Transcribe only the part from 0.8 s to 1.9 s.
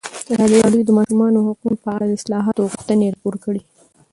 د د ماشومانو حقونه په